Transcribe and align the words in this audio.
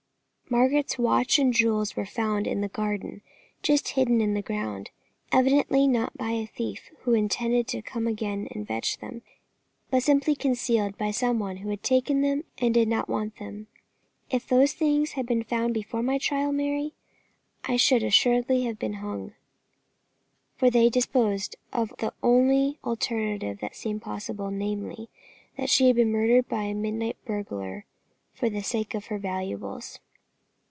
Margaret's 0.49 0.97
watch 0.99 1.39
and 1.39 1.53
jewels 1.53 1.95
were 1.95 2.05
found 2.05 2.45
in 2.45 2.59
the 2.59 2.67
garden, 2.67 3.21
just 3.63 3.87
hidden 3.91 4.19
in 4.19 4.33
the 4.33 4.41
ground, 4.41 4.89
evidently 5.31 5.87
not 5.87 6.17
by 6.17 6.31
a 6.31 6.45
thief 6.45 6.89
who 7.03 7.13
intended 7.13 7.69
to 7.69 7.81
come 7.81 8.05
again 8.05 8.49
and 8.53 8.67
fetch 8.67 8.97
them, 8.97 9.21
but 9.89 10.03
simply 10.03 10.35
concealed 10.35 10.97
by 10.97 11.09
some 11.09 11.39
one 11.39 11.55
who 11.55 11.69
had 11.69 11.83
taken 11.83 12.19
them 12.19 12.43
and 12.57 12.73
did 12.73 12.89
not 12.89 13.07
want 13.07 13.37
them. 13.37 13.67
If 14.29 14.45
those 14.45 14.73
things 14.73 15.13
had 15.13 15.25
been 15.25 15.41
found 15.41 15.73
before 15.73 16.03
my 16.03 16.17
trial, 16.17 16.51
Mary, 16.51 16.95
I 17.63 17.77
should 17.77 18.03
assuredly 18.03 18.63
have 18.65 18.77
been 18.77 18.95
hung, 18.95 19.33
for 20.57 20.69
they 20.69 20.89
disposed 20.89 21.55
of 21.71 21.93
the 21.99 22.13
only 22.21 22.77
alternative 22.83 23.59
that 23.61 23.77
seemed 23.77 24.01
possible, 24.01 24.51
namely, 24.51 25.07
that 25.55 25.69
she 25.69 25.87
had 25.87 25.95
been 25.95 26.11
murdered 26.11 26.49
by 26.49 26.63
a 26.63 26.73
midnight 26.73 27.15
burglar 27.23 27.85
for 28.33 28.49
the 28.49 28.61
sake 28.63 28.93
of 28.93 29.05
her 29.05 29.17
valuables." 29.17 29.99